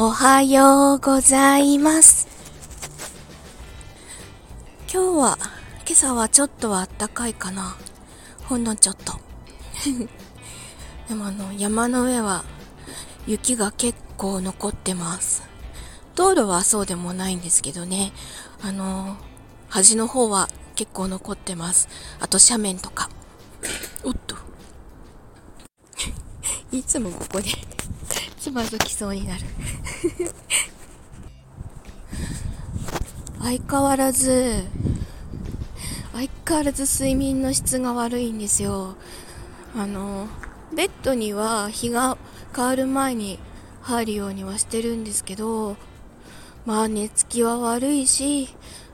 [0.00, 2.28] おはようございます。
[4.82, 5.38] 今日は、
[5.78, 7.76] 今朝はちょっとは暖かいかな。
[8.44, 9.14] ほんのちょっと。
[11.08, 12.44] でもあの、山の上は
[13.26, 15.42] 雪が結構残ってます。
[16.14, 18.12] 道路はそうでもないんですけどね。
[18.62, 19.16] あの、
[19.68, 21.88] 端の方は結構残ってます。
[22.20, 23.10] あと斜面とか。
[24.04, 24.36] おっと。
[26.70, 27.50] いつもここで
[28.48, 29.42] つまずきそうになる
[33.40, 34.64] 相変わらず、
[36.12, 38.96] 相変わらず睡眠の質が悪いんですよ。
[39.76, 40.28] あの、
[40.74, 42.16] ベッドには日が
[42.56, 43.38] 変わる前に
[43.82, 45.76] 入るようにはしてるんですけど、
[46.64, 48.48] まあ寝つきは悪いし、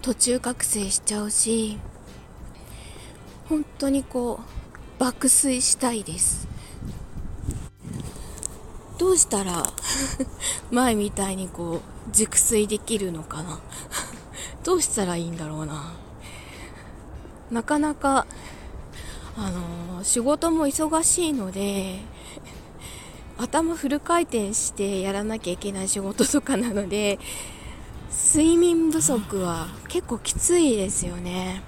[0.00, 1.78] 途中覚醒しちゃうし、
[3.48, 6.49] 本当にこう、爆睡したいです。
[9.00, 9.64] どうしたら
[10.70, 13.58] 前みたいにこう熟睡できるのかな。
[14.62, 15.94] どうしたらいいんだろうな。
[17.50, 18.26] なかなか
[19.38, 22.00] あのー、仕事も忙しいので
[23.38, 27.18] 頭フル回転してやらなきゃいけない仕事とかなので
[28.34, 31.62] 睡眠不足は結構きついですよね。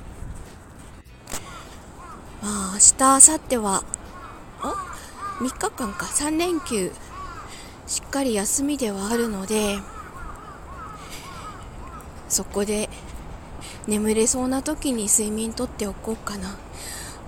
[2.42, 3.84] まあ明日明後日は
[4.60, 4.74] あ
[5.40, 6.04] 3日間か。
[6.04, 6.92] 3連休。
[7.92, 9.76] しっかり休みではあるので
[12.26, 12.88] そこで
[13.86, 16.56] 眠れそうな時に睡眠とっておこうかな。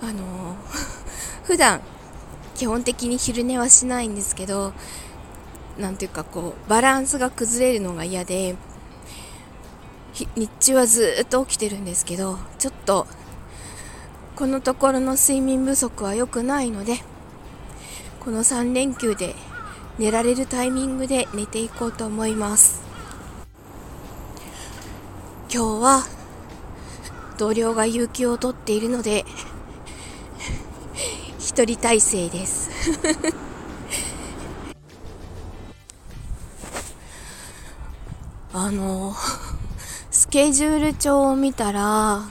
[0.00, 0.56] あの
[1.44, 1.82] 普段
[2.54, 4.72] 基本的に昼寝はしないんですけど
[5.76, 8.56] なんていうかこうバランスが崩れるのが嫌で
[10.34, 13.06] 日中はずっと起きてるんですけどちょっと
[14.34, 17.04] このところの睡眠不足は良くないので
[18.20, 19.36] この3連休で
[19.98, 22.82] 寝られるタイミングで寝ていこうと思います。
[25.52, 26.02] 今日は
[27.38, 29.24] 同僚が有給を取っているので
[31.38, 32.70] 一人体制です。
[38.52, 39.14] あの
[40.10, 42.22] スケジュール帳を見たら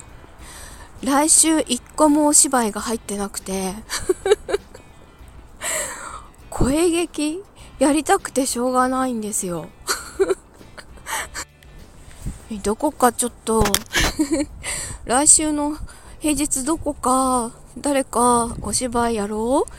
[1.02, 3.74] 来週一個もお芝居が入ってなくて
[6.50, 7.44] 声劇
[7.80, 9.70] やりたくてしょうがないんですよ。
[12.64, 13.64] どこかちょっと
[15.06, 15.76] 来週の
[16.20, 19.72] 平日どこか、誰かお芝居やろう？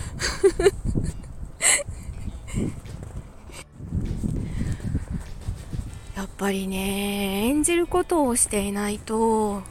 [6.18, 9.62] やっぱりね、演じることをしていないと、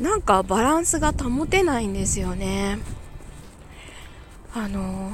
[0.00, 2.78] なんかバランスが保てないんですよね。
[4.52, 5.12] あの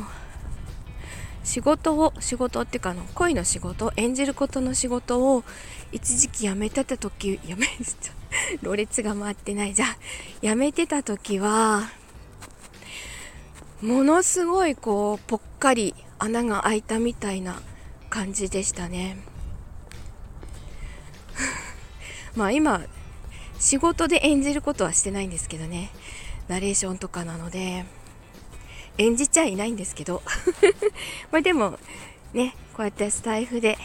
[1.47, 5.45] 仕事を仕事っていうかの恋の仕事演じることの仕事を
[5.93, 7.69] 一時期辞めてた時 辞め
[8.63, 9.73] ろれつが回ってない。
[9.73, 9.97] じゃあ
[10.43, 11.89] 辞めてた時は
[13.81, 17.63] ものすごいこうぽっかり穴が開いたみたいな
[18.11, 19.17] 感じでしたね。
[22.35, 22.85] まあ今
[23.61, 25.93] 仕事で演じることはしてないんですけどね。
[26.49, 27.85] ナレーションとかなので。
[28.99, 30.23] 演じちゃいないんですけど。
[31.31, 31.79] まあでも
[32.33, 33.79] ねこうやってスタイフで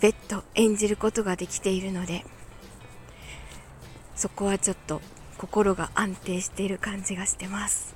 [0.00, 2.24] 別途演じることができているので
[4.16, 5.00] そこはちょっと
[5.38, 7.94] 心が安定している感じがしてます。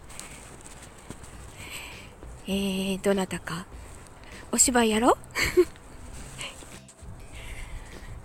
[2.47, 3.67] えー、どなたか
[4.51, 5.17] お芝居やろう？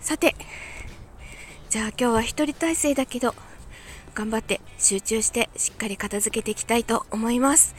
[0.00, 0.34] さて
[1.68, 3.34] じゃあ今日は一人体制だけど
[4.14, 7.74] 頑張って集中してしっかり片付けていきたいと思います。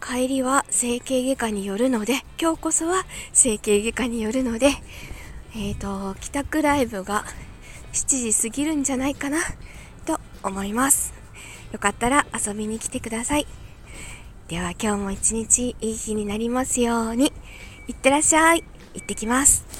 [0.00, 4.68] 帰りは整形外科によるので、今日こそは整形外科によるので、
[5.54, 7.24] えっ、ー、と、帰宅ライブが
[7.92, 9.38] 7時過ぎるんじゃないかな
[10.06, 11.12] と思います。
[11.72, 13.46] よかったら遊びに来てください。
[14.48, 17.32] では今日も一日いい日になりますように。
[17.86, 18.64] いってらっしゃい。
[18.94, 19.79] 行ってきます。